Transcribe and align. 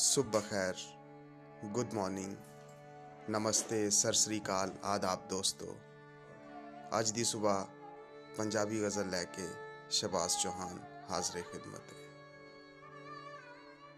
ਸੁਬਹ 0.00 0.40
ਖੈਰ। 0.50 0.74
Good 1.64 1.94
morning. 1.94 2.36
ਨਮਸਤੇ, 3.30 3.90
ਸਤਿ 3.90 4.12
ਸ੍ਰੀ 4.12 4.40
ਅਕਾਲ, 4.40 4.72
ਆਦਾਬ 4.84 5.28
ਦੋਸਤੋ। 5.28 5.76
ਅੱਜ 6.98 7.10
ਦੀ 7.10 7.24
ਸਵੇਰ 7.24 7.66
ਪੰਜਾਬੀ 8.36 8.82
ਗਜ਼ਲ 8.82 9.10
ਲੈ 9.10 9.24
ਕੇ 9.24 9.48
ਸ਼ਬਾਸ 9.90 10.42
ਚੌਹਾਨ, 10.42 11.04
ਹਾਜ਼ਰੇ 11.10 11.42
ਖਿਦਮਤ 11.42 11.80
ਹੈ 11.80 12.08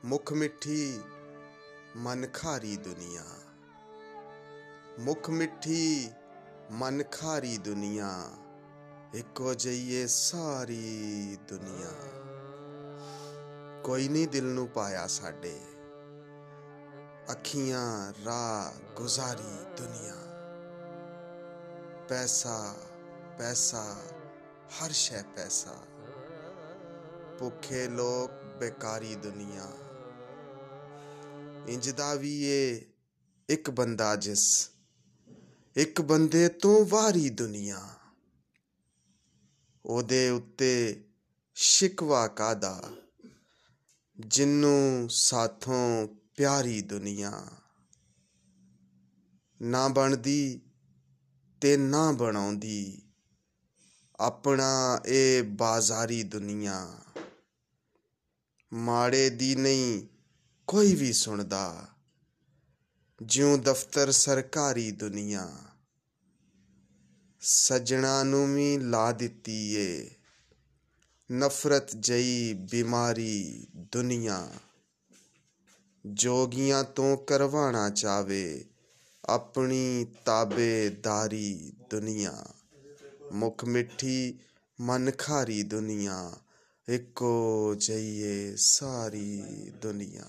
ਮੁਖ 0.04 0.32
ਮਿੱਠੀ 0.32 1.00
ਮਨ 1.96 2.26
ਖਾਰੀ 2.26 2.76
ਦੁਨੀਆ। 2.76 3.24
ਮੁਖ 5.00 5.30
ਮਿੱਠੀ 5.30 6.10
ਮਨ 6.70 7.02
ਖਾਰੀ 7.02 7.58
ਦੁਨੀਆ। 7.58 8.28
ਇੱਕੋ 9.14 9.54
ਜਈਏ 9.54 10.06
ਸਾਰੀ 10.06 11.38
ਦੁਨੀਆ। 11.48 11.90
ਕੋਈ 13.82 14.08
ਨਹੀਂ 14.08 14.28
ਦਿਲ 14.28 14.44
ਨੂੰ 14.44 14.68
ਪਾਇਆ 14.68 15.06
ਸਾਡੇ। 15.06 15.60
ਅੱਖੀਆਂ, 17.30 18.12
ਰਾਹ, 18.24 18.94
ਗੁਜ਼ਾਰੀ, 18.96 19.76
ਦੁਨੀਆ। 19.76 20.14
ਪੈਸਾ 22.08 22.76
ਪੈਸਾ, 23.38 24.02
ਹਰ 24.68 24.90
ਸ਼ੈ 24.90 25.22
ਪੈਸਾ। 25.22 25.76
ਭੁੱਖੇ 27.38 27.88
ਲੋਕ, 27.88 28.56
ਬੇਕਾਰੀ 28.56 29.14
ਦੁਨੀਆ। 29.14 29.72
ਇੰਜਦਾ 31.68 32.14
ਵੀ 32.14 32.42
ਏ 32.42 32.92
ਇੱਕ 33.48 33.70
ਬੰਦਾ 33.70 34.16
ਜਿਸ, 34.16 34.70
ਇੱਕ 35.76 36.00
ਬੰਦੇ 36.00 36.48
ਤੋਂ 36.48 36.86
ਵਾਰੀ 36.86 37.30
ਦੁਨੀਆ। 37.30 37.88
ਉਹਦੇ 39.86 40.30
ਉੱਤੇ 40.30 41.04
ਸ਼ਿਕਵਾ 41.54 42.28
ਕਾਦਾ 42.28 42.90
ਜਿੰਨੂੰ 44.20 45.08
ਸਾਥੋਂ 45.10 46.08
ਪਿਆਰੀ 46.40 46.82
ਦੁਨੀਆ। 46.82 47.46
ਨਾ 49.62 49.88
ਬਣਦੀ 49.88 50.60
ਤੇ 51.60 51.76
ਨਾ 51.76 52.12
ਬਣਾਉਂਦੀ। 52.12 53.02
ਆਪਣਾ 54.20 55.00
ਇਹ 55.06 55.42
ਬਾਜ਼ਾਰੀ 55.42 56.22
ਦੁਨੀਆ। 56.22 56.98
ਮਾੜੇ 58.72 59.30
ਦੀ 59.30 59.54
ਨਹੀਂ, 59.54 60.06
ਕੋਈ 60.66 60.94
ਵੀ 60.94 61.12
ਸੁਣਦਾ। 61.12 61.88
ਜਿਉਂ 63.22 63.58
ਦਫ਼ਤਰ 63.58 64.10
ਸਰਕਾਰੀ 64.10 64.90
ਦੁਨੀਆ। 64.90 65.58
ਸਜਣਾ 67.40 68.22
ਨੂੰ 68.22 68.54
ਵੀ 68.54 68.78
ਲਾ 68.78 69.12
ਦਿੱਤੀ 69.12 69.74
ਏ। 69.74 70.10
ਨਫ਼ਰਤ 71.32 71.96
ਜਈ 71.96 72.54
ਬਿਮਾਰੀ 72.54 73.66
ਦੁਨੀਆ। 73.74 74.50
ਜੋਗੀਆਂ 76.06 76.84
ਤੋਂ 76.84 77.16
ਕਰਵਾਣਾ 77.16 77.90
ਚਾਵੇ, 77.90 78.64
ਆਪਣੀ 79.24 80.06
ਤਾਬੇਦਾਰੀ 80.24 81.72
ਦੁਨੀਆ। 81.90 82.44
ਮੁਖ 83.32 83.64
ਮਿੱਠੀ 83.64 84.38
ਮਨ 84.80 85.10
ਖਾਰੀ 85.10 85.62
ਦੁਨੀਆ, 85.62 86.32
ਇੱਕੋ 86.88 87.74
ਜਈਏ 87.78 88.54
ਸਾਰੀ 88.56 89.42
ਦੁਨੀਆ। 89.82 90.24